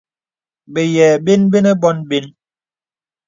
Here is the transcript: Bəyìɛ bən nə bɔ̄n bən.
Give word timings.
Bəyìɛ 0.73 1.07
bən 1.25 1.41
nə 1.63 1.71
bɔ̄n 1.81 1.97
bən. 2.09 2.25